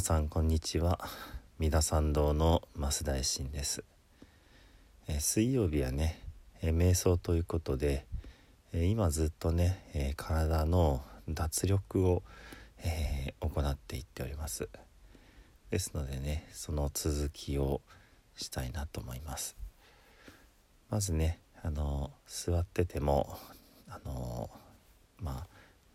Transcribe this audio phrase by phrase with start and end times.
[0.00, 0.98] 皆さんこんにちは。
[1.58, 3.84] 三田参道の増大臣です、
[5.06, 6.22] えー水曜日はね、
[6.62, 8.06] えー瞑想ということで、
[8.72, 12.22] えー今ずっとね、えー体の脱力を、
[12.78, 14.70] えー行っていっております。
[15.68, 17.82] ですのでねその続きを
[18.36, 19.54] したいなと思います。
[20.88, 23.36] まずねあの座ってても
[23.86, 24.48] あの
[25.18, 25.46] まあ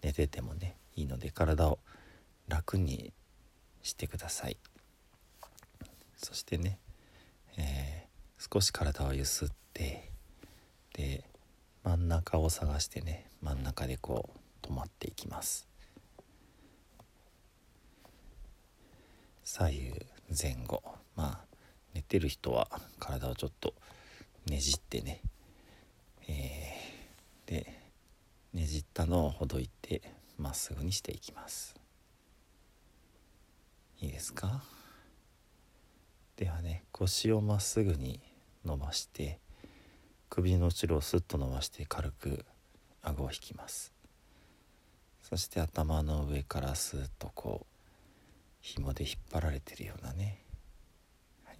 [0.03, 1.79] 寝ててもねいいので体を
[2.47, 3.11] 楽に
[3.85, 4.57] してください。
[6.18, 6.79] そしてね、
[7.57, 8.06] えー
[8.38, 10.12] 少し体をゆすって
[10.94, 11.23] で
[11.84, 14.29] 真ん中を探してね真ん中でこ
[14.63, 15.68] う止まっていきます。
[19.44, 20.84] 左右前後。
[21.16, 21.46] まあ
[21.94, 22.67] 寝てる人は
[23.00, 23.73] 体をちょっと
[24.47, 25.22] ねじってね、
[26.28, 27.79] えーで
[28.53, 30.02] ねじったのをほどいて
[30.38, 31.73] まっすぐにしていきます。
[34.01, 34.63] いいですか？
[36.35, 38.19] ではね腰をまっすぐに
[38.66, 39.39] 伸ばして
[40.29, 42.45] 首の後ろをスッと伸ばして軽く
[43.01, 43.94] 顎を引きます。
[45.22, 47.66] そして頭の上からスーッとこう
[48.61, 50.44] 紐で引っ張られてるようなね、
[51.45, 51.57] はい、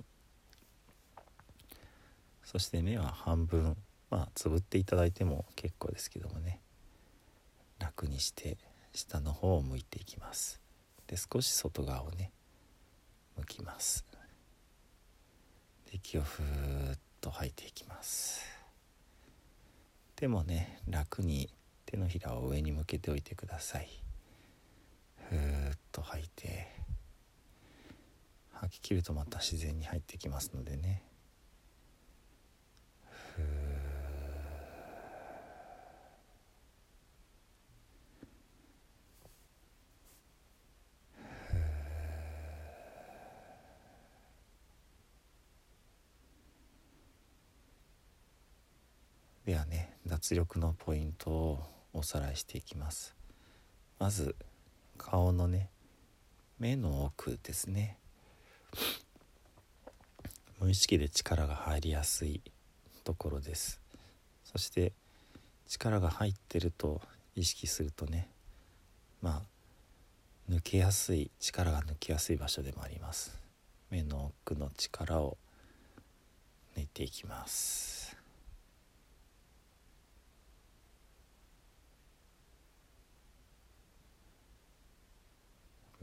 [2.44, 3.78] そして目は半分
[4.10, 6.60] まあつぶっていただいても結構ですけどもね。
[7.78, 8.58] 楽にして
[8.94, 10.62] 下の方を向いていきます。
[11.08, 12.32] で少し外側をね
[13.38, 14.06] 向きます。
[15.90, 18.42] で息をふーっと吐いていきます。
[20.16, 21.50] 手もね楽に
[21.86, 23.90] 手のひらを上に向けておいてください。
[25.30, 26.74] ふーっと吐いて。
[28.58, 31.04] 吐き切るとまた自然に入ってきますのでね
[33.36, 33.46] ふー
[49.46, 49.94] ではね
[50.28, 51.64] 脱力のポイントを
[51.94, 53.14] おさらいしていきます。
[54.00, 54.36] まず
[54.98, 55.70] 顔のね
[56.58, 58.00] 目の奥ですね。
[60.60, 62.42] 無意識で力が入りやすい
[63.04, 63.80] ところです。
[64.46, 64.94] そして
[65.68, 67.02] 力が入ってると
[67.36, 68.28] 意識するとね
[69.22, 73.38] まあ抜けやすい力が抜けやすい場所でもあります。
[73.92, 75.38] 目の奥の力を
[76.76, 78.05] 抜いていきます。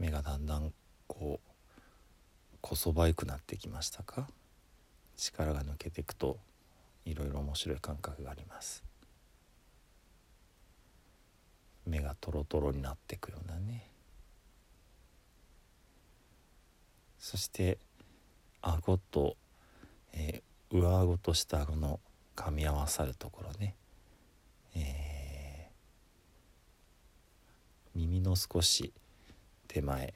[0.03, 0.73] 目がだんだん
[1.07, 4.27] こうこそばゆくなってきましたか？
[5.15, 6.39] 力が抜けていくと
[7.05, 8.83] いろいろ面白い感覚があります。
[11.85, 13.87] 目がトロトロになっていくようなね。
[17.17, 17.77] そして
[18.61, 19.37] 顎と、
[20.11, 22.01] えー上顎と下顎の
[22.35, 23.75] 噛み合わさるところね、
[24.75, 28.91] えー耳の少し
[29.73, 30.13] 手前。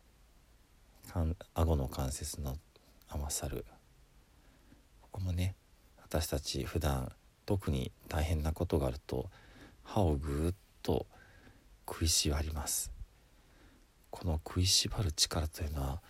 [1.11, 2.57] かん顎の関節の
[3.07, 3.65] 合わさる。
[5.01, 5.55] ここもね
[6.03, 7.11] 私たち普段
[7.47, 9.31] 特に大変なことがあると
[9.83, 11.07] 歯をぐーっと
[11.89, 12.91] 食いしばります。
[14.11, 16.03] この食いしばる力というのは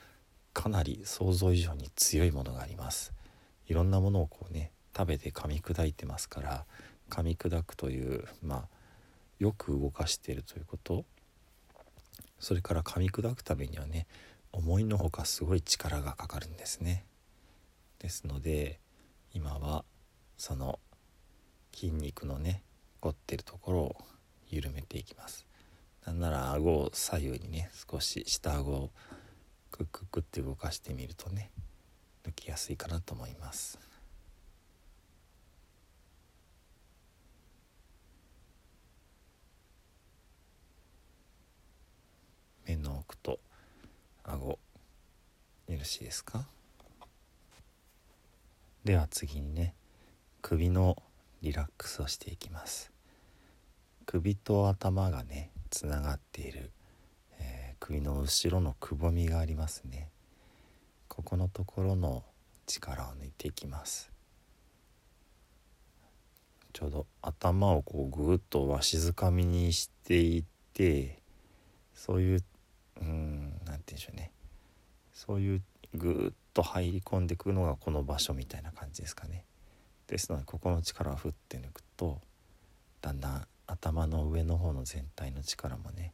[0.51, 3.13] かなり想像以上に強いものがあります。
[3.67, 6.65] いろんなものをこうね食べて噛み砕いてますから
[7.09, 8.67] 噛み砕くというまあ
[9.39, 11.05] よく動かしているということ。
[12.39, 14.07] それから噛み砕くためにはね
[14.51, 17.05] 思いのほかすごい力がかかるんですね。
[17.99, 18.79] ですので
[19.33, 19.83] 今は
[20.37, 20.79] その
[21.73, 22.63] 筋肉のね
[22.99, 23.95] 凝ってるところを
[24.49, 25.45] 緩めていきます。
[26.05, 28.91] なんなら顎を左右にね少し下顎を
[29.71, 31.51] クッククって動かしてみるとね
[32.25, 33.77] 抜きやすいかなと思います。
[42.67, 43.39] 目の奥と
[44.25, 44.59] 顎
[45.69, 46.45] よろしいですか？
[48.83, 49.73] では次にね
[50.41, 51.01] 首の
[51.41, 52.91] リラックスをしていきます。
[54.05, 56.71] 首と頭がねつながっている、
[57.39, 60.09] えー、首の後ろのくぼみがありますね。
[61.07, 62.23] ここのところの
[62.65, 64.11] 力を抜いていきます。
[66.73, 70.43] ちょうど頭をこうぐっとわしづかみにしていっ
[70.73, 71.19] て
[71.95, 72.43] そういう
[73.01, 74.31] うん何て言うんでしょうね
[75.13, 75.61] そういう
[75.93, 79.45] ぐっと入り込んでくるのがこの場所みたいな感じですかね
[80.07, 82.19] ですのでここの力を振って抜くと
[83.01, 86.13] だんだん頭の上の方の全体の力もね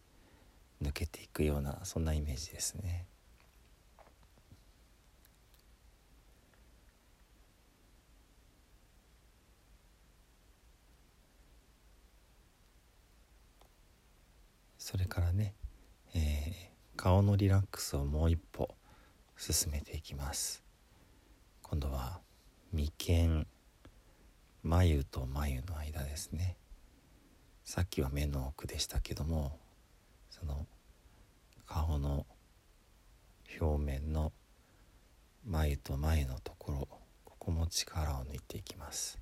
[0.81, 3.05] 抜けていくようなそんなイメージですね。
[14.83, 15.53] それからね、
[17.03, 18.69] 顔のリラックスをもう一歩
[19.35, 20.63] 進めていきます。
[21.61, 22.21] 今度は
[22.71, 23.45] 眉間
[24.63, 26.55] 眉と眉の間ですね。
[27.65, 29.59] さっきは目の奥でしたけども
[30.29, 30.65] その
[31.65, 32.25] 顔の
[33.59, 34.31] 表面の
[35.45, 36.87] 眉と眉のところ
[37.25, 39.19] ここも力を抜いていきます。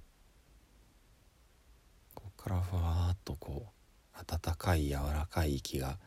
[2.13, 5.97] ここからふわーっとこう温かい柔らかい息が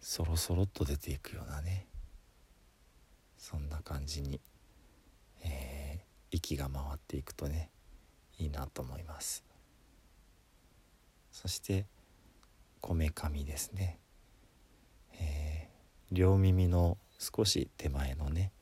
[0.00, 1.86] そろそろっと出ていくようなね。
[3.36, 4.40] そんな感じに、
[5.44, 7.70] えー、息が回っていくとね
[8.38, 9.44] いいなと思います。
[11.30, 11.86] そして
[12.80, 13.98] こめかみですね、
[15.20, 18.52] えー、両耳の少し手前のね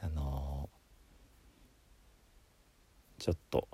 [0.00, 3.68] あのー、ちょっと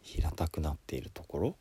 [0.00, 1.56] 平たくなっているところ。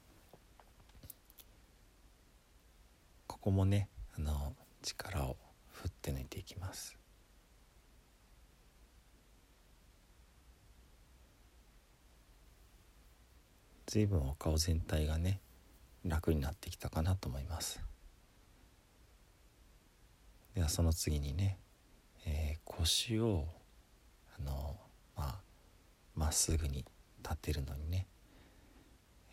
[3.27, 3.89] ここもね
[4.23, 5.37] の力を
[5.71, 6.97] 振って抜いていきます。
[13.87, 15.41] 随分お顔全体がね
[16.05, 17.81] 楽になってきたかなと思います。
[20.55, 21.57] ではその次にね、
[22.25, 23.45] えー、腰を
[24.39, 24.77] あの
[25.15, 25.39] まあ
[26.15, 26.85] まっすぐに
[27.23, 28.07] 立てるのにね、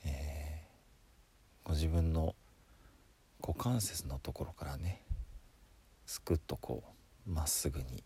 [0.04, 2.34] えー、ご自分の
[3.40, 5.02] 股関節のところからね
[6.06, 6.82] すくっとこ
[7.26, 8.02] うまっすぐに、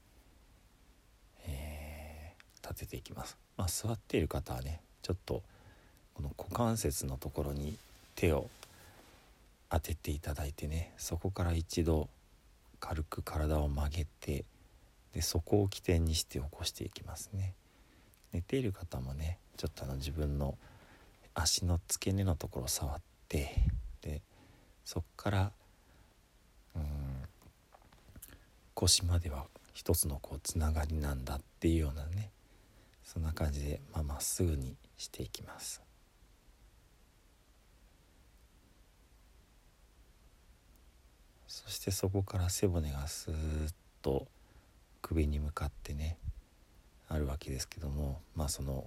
[1.46, 5.42] えー、立てていきます、まあ、座っている方はねちょっと
[6.14, 7.76] この股関節のところに
[8.14, 8.48] 手を
[9.70, 12.08] 当てていただいてねそこから一度
[12.80, 14.44] 軽く体を曲げて
[15.14, 17.54] でそこを起点にして起こしていきますね。
[18.32, 20.56] 寝ている方もねちょっとあの自分の
[21.34, 23.54] 足の付け根のところを触って
[24.84, 25.52] そっから
[26.74, 26.82] うん
[28.74, 32.30] 腰までは一つのこうつながりなんだっていうようなね
[33.04, 35.82] そんな感じでまあ、っすぐにしていきます。
[41.46, 44.26] そしてそこから背骨がスーッと
[45.02, 46.16] 首に向かってね
[47.08, 48.86] あるわけですけどもまあその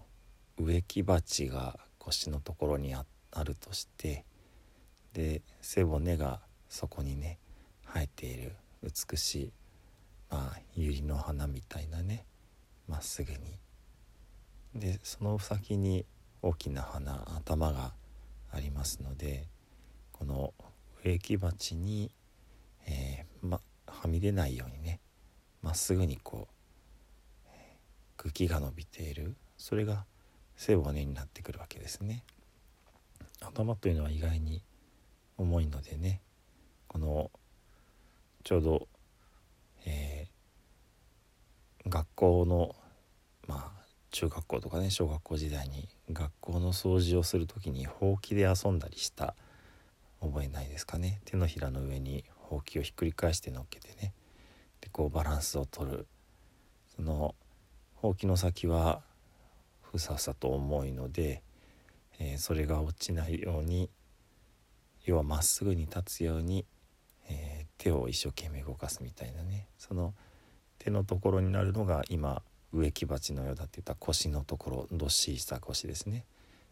[0.57, 3.05] 植木鉢が腰のところにあ
[3.43, 4.25] るとして
[5.15, 7.39] で背骨がそこにね
[7.87, 8.51] 生えている
[8.83, 9.51] 美しい、
[10.29, 12.25] まあ、百合の花みたいなね
[12.89, 13.39] まっすぐに
[14.75, 16.05] でその先に
[16.41, 17.93] 大きな花頭が
[18.51, 19.47] ありますので
[20.11, 20.53] この
[21.05, 22.11] 植木鉢に、
[22.85, 24.99] えー、ま、はみ出ないようにね
[25.61, 26.49] まっすぐにこ
[27.47, 27.49] う、
[28.17, 30.05] 茎が伸びているそれが
[30.57, 32.23] 背骨になってくるわけですね。
[33.41, 34.61] 頭というのは意外に
[35.37, 36.21] 重いのでね
[36.87, 37.31] この
[38.43, 38.87] ちょうど、
[39.85, 42.75] えー、学校の
[43.47, 49.35] まあ中学校とかね小学校時代に学校の掃除をする時にほうきで遊んだりした
[50.21, 51.19] 覚えないですかね。
[51.25, 54.13] 手のひらの上にほうきをひっくり返して乗っけてね。
[54.81, 56.07] でこうバランスをとる。
[56.95, 57.35] その
[57.95, 59.01] ほうきの先は
[59.81, 61.43] ふさふさと重いので、
[62.19, 63.89] えー、それが落ちないように
[65.05, 66.65] 要はまっすぐに立つように、
[67.29, 69.67] えー、手を一生懸命動かすみたいなね。
[69.77, 70.13] その
[70.79, 72.41] 手のところになるのが今
[72.73, 76.25] 植木鉢のようだって言った腰のところどっしりした腰ですね。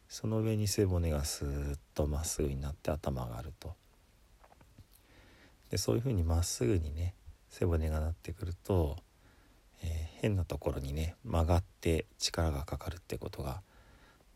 [0.09, 3.75] その上に背骨がスーッとまっすぐになって頭があると。
[5.69, 7.15] でそういうふうにまっすぐにね
[7.49, 8.97] 背骨がなってくると、
[9.81, 13.61] えー、変なところにね曲がって力がかかるってことが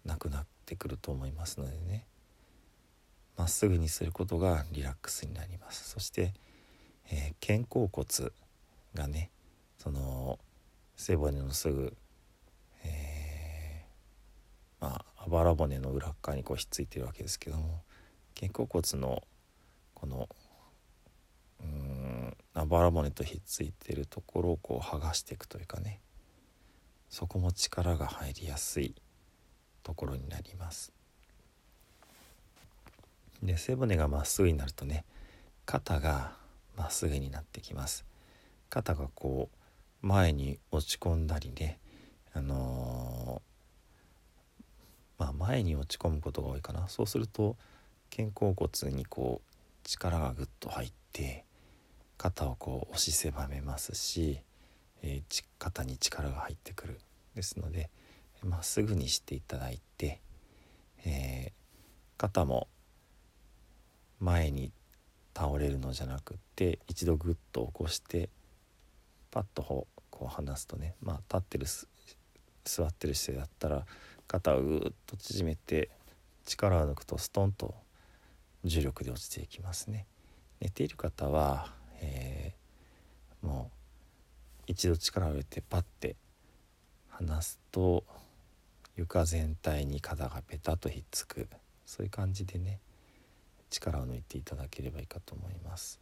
[0.06, 2.06] なくなってくると思いますのでね。
[3.38, 6.34] まっすぐにすることがリラックスになりますそして、
[7.12, 8.32] えー、肩甲骨
[8.94, 9.30] がね
[9.78, 10.40] その
[10.96, 11.96] 背骨のすぐ、
[12.84, 17.82] えー、まあばら骨の裏側にこうひっついてるわけですけども
[18.40, 19.24] 肩甲骨の
[19.94, 20.30] この
[21.62, 26.02] うんあばら骨とひっついてるところをこう剥がしていくというかね
[27.10, 28.96] そこも力が入りやすい
[29.84, 30.97] ところになります。
[33.44, 35.06] で背骨がまっすぐになるとね
[35.66, 36.34] 肩が
[36.76, 38.06] まっすぐになってきます。
[38.70, 39.50] 肩がこ
[40.04, 41.80] う前に落ち込んだりね
[42.34, 46.88] あのー、まあ前に落ち込むことが多いかな。
[46.88, 47.56] そうすると
[48.16, 51.46] 肩甲骨にこう力がぐっと入って
[52.18, 54.42] 肩をこう押し狭めますし、
[55.02, 57.00] えー、肩に力が入ってくる。
[57.36, 57.90] ですので
[58.44, 60.22] まっすぐにしていただいて、
[61.06, 61.52] えー、
[62.18, 62.68] 肩も
[64.20, 64.72] 前に
[65.36, 68.30] 倒れるのじゃなくって一度グッと起こして
[69.32, 69.88] パッとこ
[70.22, 71.66] う離すとねまあ立ってる
[72.66, 73.86] 座ってる姿勢だったら
[74.28, 75.90] 肩をぐっと縮めて
[76.46, 77.76] 力を抜くとストンと
[78.64, 80.06] 重力で落ちていきますね。
[80.60, 81.72] 寝ている方は、
[82.02, 86.16] えー、もう一度力を入れてパッて
[87.10, 88.04] 離すと
[88.96, 91.48] 床全体に肩がペタッとひっつく
[91.86, 92.80] そういう感じでね
[93.70, 96.00] 力を抜いていただければいいかと思います。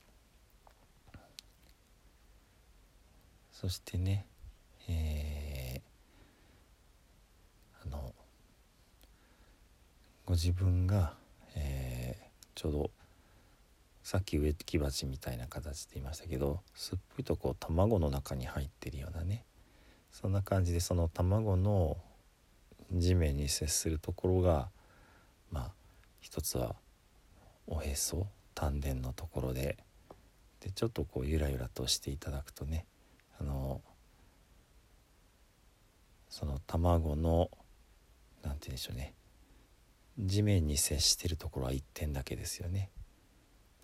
[3.52, 4.26] そしてね、
[4.90, 8.14] えー、あの
[10.26, 11.14] ご自分が、
[11.56, 12.92] えー、ちょうど
[14.04, 19.46] さっき植木鉢みたいな形で言いましたけどすっぽりとこう卵の中に入ってるようなね
[20.12, 21.98] そんな感じでその卵の
[22.92, 24.70] 地面に接するところが
[25.52, 25.72] まあ
[26.22, 26.76] 一つは
[27.68, 29.78] おへそ丹田のところで
[30.62, 32.86] でちょっとこうゆらゆらとしていただくとね
[33.40, 33.82] あの
[36.30, 37.50] その卵の
[38.44, 39.14] 何て言うんでしょうね
[40.18, 42.90] 地面に接してるところは1点だけですよね。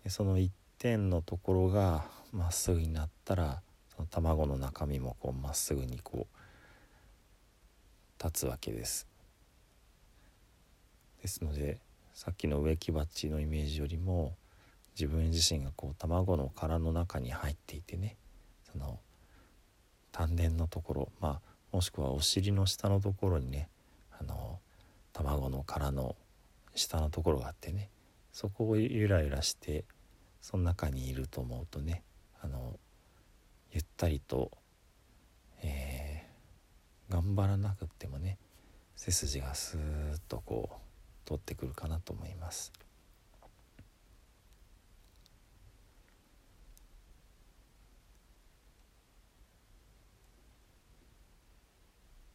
[0.02, 3.60] でその1点のところがまっすぐになったら
[3.94, 9.06] その卵の中身もこうまっすぐにこう立つわけです。
[11.20, 11.78] ですので
[12.14, 14.34] さっきの植木鉢のイメージよりも
[14.98, 18.16] 自分自身がこう卵の殻の中に入っていてね
[18.70, 19.00] その
[20.12, 21.40] 丹田のところまあ
[21.72, 23.68] もしくはお尻の下のところにね
[24.18, 24.58] あの
[25.12, 26.16] 卵の殻の
[26.74, 27.88] 下のところがあってね
[28.32, 29.84] そこをゆらゆらして
[30.40, 32.02] その中にいると思うとね
[32.42, 32.78] あの
[33.72, 34.50] ゆったりと、
[35.62, 38.38] えー、頑張らなくってもね
[38.96, 40.91] 背筋がスーッとこう
[41.24, 42.72] 取ってくるかなと思います。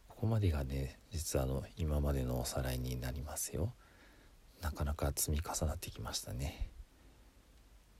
[0.08, 3.72] ここまでがね実はあの今までのおさらいになりますよ。
[4.60, 6.70] なかなか積み重なってきましたね。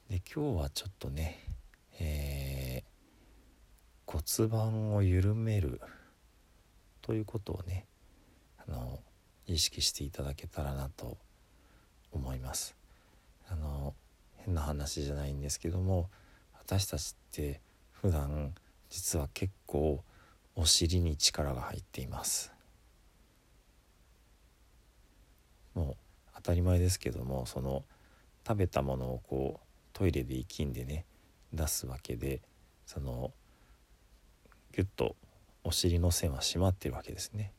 [0.08, 1.38] で今日はちょっとね、
[2.00, 5.80] えー、骨盤を緩める
[7.02, 7.86] ということをね
[8.66, 9.00] あの
[9.52, 11.16] 意識していただけたらなと
[12.12, 12.76] 思います。
[13.50, 13.94] あの
[14.36, 16.10] 変な話じゃないんですけども
[16.58, 17.60] 私たちって
[17.92, 18.54] 普段
[18.90, 20.04] 実は結構
[20.54, 22.52] お尻に力が入っています。
[25.74, 25.96] もう
[26.36, 27.84] 当たり前ですけどもその
[28.46, 31.04] 食べたものをこうトイレで息んでね
[31.52, 32.40] 出すわけで
[32.86, 33.32] その
[34.72, 35.16] ギュッと
[35.64, 37.52] お尻の線は締まってるわけですね。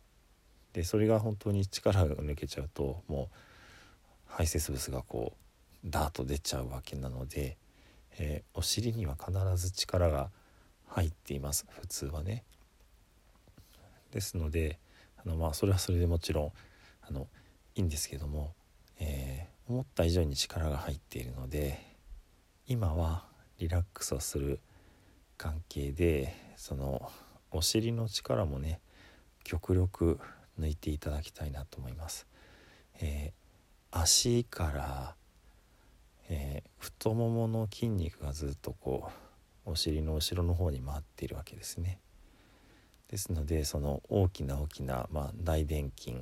[0.73, 3.35] でそれが本当に力が抜けちゃうともう
[4.25, 7.57] 排泄物がこうダーッと出ちゃうわけなので、
[8.19, 10.29] えー、お尻には必ず力が
[10.87, 12.43] 入っています普通はね。
[14.11, 14.79] ですので
[15.23, 16.51] あのまあそれはそれでもちろん
[17.07, 17.27] あの
[17.75, 18.53] いいんですけども、
[18.99, 21.79] えー、思った以上に力が入っているので
[22.67, 23.25] 今は
[23.59, 24.59] リラックスをする
[25.37, 27.11] 関係でその
[27.51, 28.79] お尻の力もね
[29.43, 30.19] 極力
[30.59, 32.27] 抜いていただきたいなと思います。
[33.01, 35.15] えー、足から、
[36.29, 39.09] えー、太ももの筋肉がずっとこ
[39.65, 41.99] うお尻の後ろの方に回っているわけですね。
[43.09, 46.17] ですのでその大きな大きな、まあ、大臀筋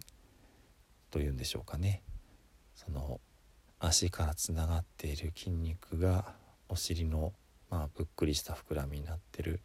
[1.11, 2.01] というんでしょうかね
[2.75, 3.19] その
[3.79, 6.33] 足からつながっている筋肉が
[6.69, 7.33] お尻の、
[7.69, 9.59] まあ、ぷっくりした膨らみになってる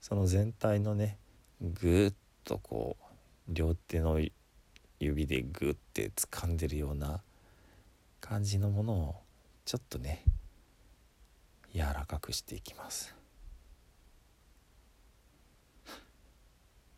[0.00, 1.18] その全体のね
[1.60, 2.12] ぐっ
[2.44, 3.04] とこう
[3.48, 4.20] 両手の
[5.00, 7.22] 指でグッて掴んでるような
[8.20, 9.16] 感じのものを
[9.64, 10.22] ちょっとね
[11.72, 13.14] 柔らかくしていきます。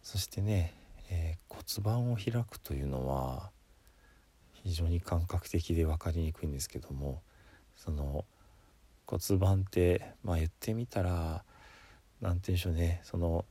[0.02, 0.75] そしてね、
[1.09, 3.50] えー、骨盤を開くというのは
[4.64, 7.23] 非常に感覚的で分かりにくいんですけども
[7.76, 8.25] その
[9.07, 11.45] 骨盤ってまあ言ってみたら
[12.21, 13.45] 何て言うんでしょうねその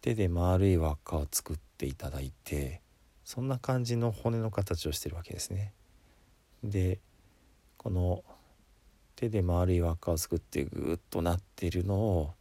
[0.00, 2.82] 手で丸い輪っかを作っていただいて
[3.24, 5.72] そんな感じの骨の形をしてるわけですね。
[6.64, 6.98] で
[7.76, 8.24] この
[9.16, 12.34] 手で丸い輪っかを作ってグッとなっているのを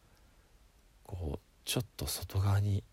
[1.06, 2.84] こうちょっと外側に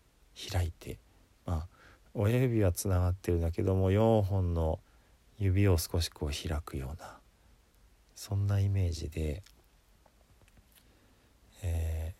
[0.51, 0.99] 開いて
[1.45, 1.67] まあ
[2.13, 4.79] 親指はつながってるんだけども4本の
[5.37, 7.17] 指を少しこう開くような
[8.15, 9.43] そんなイメージで、
[11.61, 12.15] え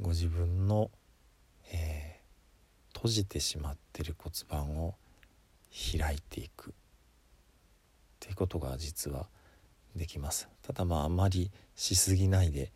[0.00, 0.90] ー、ご自分の、
[1.72, 1.99] えー、
[3.00, 4.94] 閉じてしまってる骨盤を
[5.72, 6.70] 開いていく。
[6.70, 6.72] っ
[8.20, 9.26] ていうことが実は
[9.96, 10.50] できます。
[10.60, 12.72] ただまああまりしすぎないで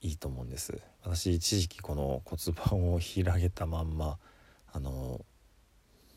[0.00, 0.80] いいと思うんです。
[1.02, 4.16] 私一時期この骨盤を開けたまんま
[4.72, 5.24] あの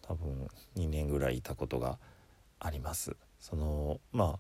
[0.04, 1.98] 多分2年ぐらいいたことが
[2.60, 3.16] あります。
[3.40, 4.40] そのまあ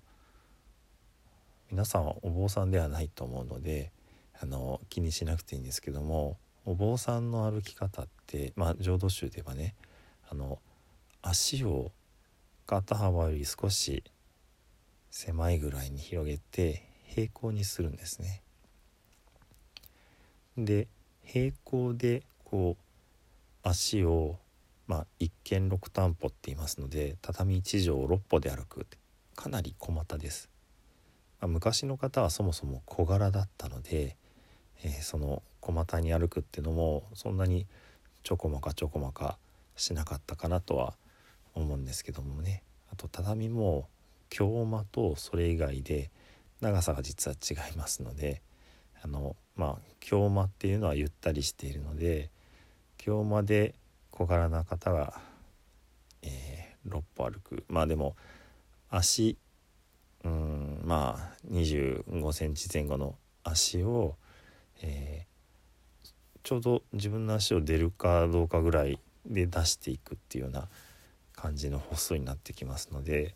[1.72, 3.92] 皆さんはお坊さんではないと思うので
[4.40, 6.38] あの気にしなくていいんですけども
[6.70, 9.74] お坊さんの歩き方ってまあ浄土宗ではね
[10.30, 10.60] あの
[11.22, 11.94] 足を
[12.66, 14.04] 肩幅より少し
[15.10, 18.42] 狭いぐらいに広げて平行にするんですね。
[20.58, 20.90] で
[21.24, 24.38] 平行でこう足を
[24.88, 28.98] まあ一見六担歩って言いますので畳1畳6歩で歩くって
[29.38, 30.50] かなり小股です、
[31.40, 34.18] まあ、昔の方はそもそも小柄だったので、
[34.84, 37.66] えー、その小股に歩くっていうのもそんなに
[38.24, 39.38] ちょこまかちょこまか
[39.76, 40.96] しなかったかなとは
[41.54, 42.64] 思うんですけどもね。
[42.92, 43.88] あと畳も
[44.30, 46.10] 京間とそれ以外で
[46.62, 48.42] 長さが実は違いますので
[49.04, 52.32] あのまあ京間っていうのはゆったりしているので
[52.98, 53.76] 京間で
[54.12, 55.22] 小柄な方が、
[56.24, 57.64] えー、6歩歩く。
[57.68, 58.16] まあでも
[58.90, 59.38] 足
[60.24, 64.16] うんまあ25センチ前後の足を、
[64.82, 65.26] え、
[66.48, 70.70] ちょうど自分の足を出るかどうかぐらいで出していくっていうような
[71.36, 73.36] 感じの細になってきますので、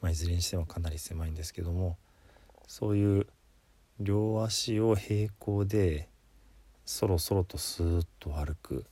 [0.00, 1.98] まあ、いずれにしてもかなり狭いんですけども
[2.66, 3.26] そういう
[4.00, 6.08] 両足を平行で
[6.86, 8.86] そろそろとスーッと歩く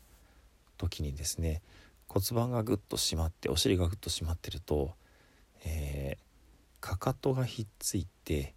[0.77, 1.63] 時にですね
[2.07, 4.93] 骨盤がぐっと締まってお尻がぐっと締まってると、
[5.65, 8.53] えー、かかとがひっついて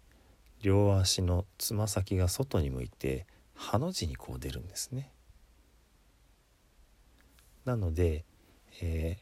[0.60, 3.24] 両足のつま先が外に向いて
[3.58, 5.10] ハの字にこう出るんですね。
[7.64, 8.24] なので、
[8.80, 9.18] え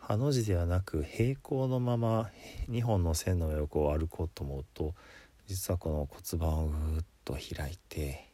[0.00, 2.30] ー、ハの字ではなく平行のまま
[2.70, 4.94] 2本の線の上をこう歩こうと思うと
[5.46, 8.32] 実はこの骨盤をぐっと開いて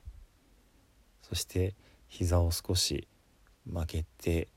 [1.23, 1.75] そして
[2.07, 3.09] 膝を少し
[3.67, 4.49] 曲げて、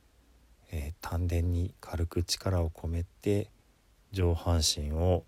[0.71, 3.49] えー、丹田に軽く力を込めて
[4.11, 5.25] 上半身を、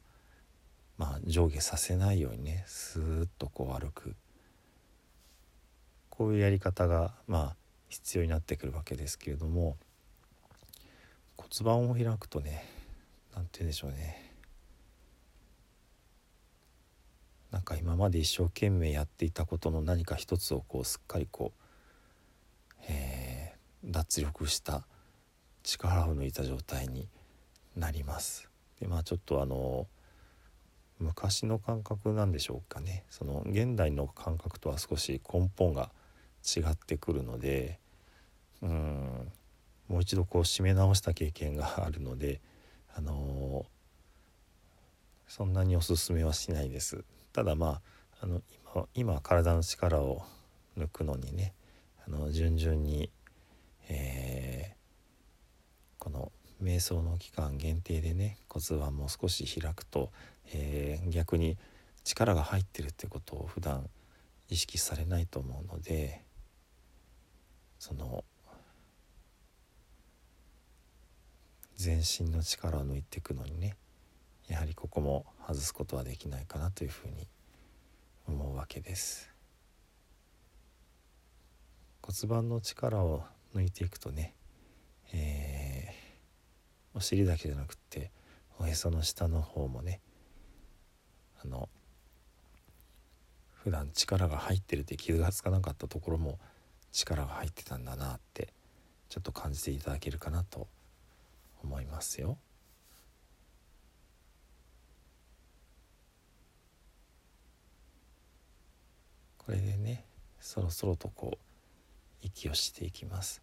[0.98, 4.16] まあ、上下させないようにねスーッとこう歩く
[6.24, 7.56] こういうやり方がまあ
[7.90, 9.76] 必要になってくるわけですけれども
[11.36, 12.64] 骨盤を開くとね
[13.36, 14.32] 何て言うんでしょうね
[17.52, 24.88] なんか今まで一生懸命やっていたことの何か一つをこうすっかりこう、えー、脱力した
[25.62, 27.10] 力を抜いた状態に
[27.76, 28.50] なります。
[28.80, 29.88] でまあちょっとあの
[31.00, 35.92] 昔の感覚なんでしょうかねその現代の感覚とは少し根本が
[36.44, 37.80] 違ってくるので
[38.62, 39.32] うん
[39.88, 42.42] もう一度こう締め直した経験があるので
[42.96, 43.66] あの
[45.28, 47.04] そんなにおすすめはしないです。
[47.32, 47.82] ただま
[48.22, 48.42] ああの
[48.74, 50.24] 今今体の力を
[50.78, 51.54] 抜くのにね
[52.08, 53.10] あの順々に、
[53.90, 60.12] えー、この瞑想の期間限定でね骨盤も少し開くと、
[60.54, 61.58] えー、逆に
[62.04, 63.90] 力が入ってるってことを普段
[64.50, 66.23] 意識されないと思うので
[67.84, 68.24] その
[71.76, 73.76] 全身の力を抜いていくのにね
[74.48, 77.28] やはりここも外すことはできないかなというふうに
[78.26, 79.30] 思うわけです。
[82.02, 84.34] 骨盤の力を抜いていくとね、
[85.12, 88.12] えー、お尻だけじゃなくって
[88.60, 90.00] おへその下の方もね
[91.44, 91.68] あの
[93.52, 96.40] 普段力が入ってるって気が付かなかったところも
[96.94, 98.54] 力が入ってたんだなって
[99.10, 100.68] ちょっと感じていただけるかなと
[101.64, 102.38] 思いますよ。
[109.40, 110.06] これでね
[110.40, 111.38] そろそろとこう
[112.22, 113.42] 息をしていきます。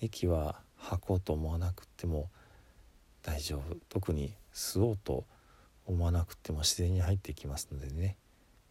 [0.00, 2.28] 息は吐こうと思わなくても
[3.22, 3.76] 大丈夫。
[3.88, 5.24] 特に吸おうと
[5.86, 8.16] 思わなくても自然に入っていきますのでね。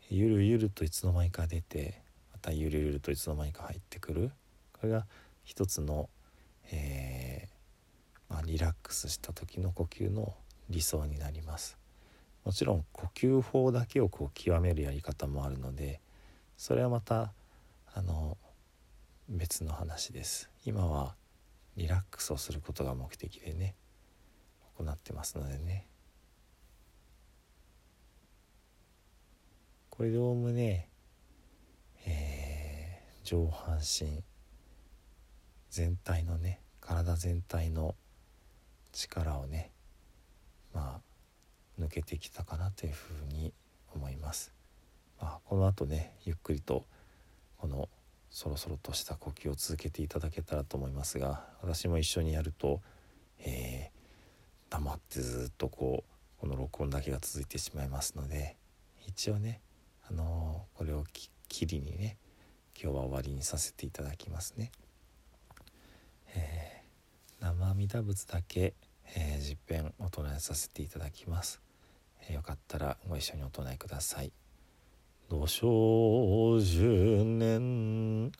[0.10, 2.02] ゆるゆるといつの間にか出て
[2.48, 4.32] たゆるゆるといつの間にか入ってくる。
[4.72, 5.06] これが
[5.44, 6.10] 一つの、
[6.72, 10.34] えー、まあ、リラックスした時の呼吸の
[10.70, 11.78] 理想になります。
[12.46, 16.00] もちろん呼吸法だけをこう極めるやり方もあるので
[16.56, 17.34] それはまた
[17.94, 18.38] あの
[19.28, 20.50] 別の話です。
[20.64, 21.16] 今は
[21.76, 23.76] リラックスをすることが目的でね
[24.78, 25.86] 行ってますのでね。
[29.90, 30.88] これでおおむね、
[33.28, 34.24] 上半身
[35.70, 37.94] 全体のね体全体の
[38.94, 39.74] 力をね
[40.74, 43.54] まあ抜けてきたかなというふうに
[43.94, 44.54] 思います。
[45.20, 46.86] まあ、この後ねゆっくりと
[47.58, 47.90] この
[48.30, 52.80] そろそろとした呼吸を続けていただけたらと思いますが私も一緒にやると、
[53.40, 58.56] えー、黙ってずっとこうこの録音だけが続いてしまいますので
[59.06, 59.60] 一応ね、
[60.10, 61.04] あのー、これを
[61.50, 62.16] きりにね
[62.80, 64.72] 今日は終わりにさせていただきますね。
[66.36, 68.76] えー、生阿弥陀仏だけ、
[69.16, 71.60] えー、実編お唱えさせていただきます。
[72.30, 74.32] えー、よかったらご一緒にお唱えください。
[75.28, 78.32] 土生十年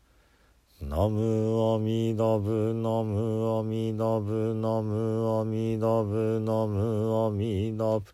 [0.82, 8.06] ナムアミダブナムアミダブナムアミダブナムアミダブ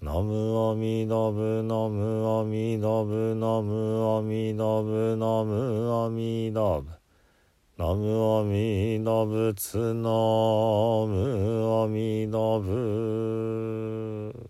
[0.00, 6.88] ナムアミダブナムアミダブナムアミダブナムアミダブ
[7.76, 10.10] ナムアミダブツナ
[11.04, 14.47] ムアミダブ。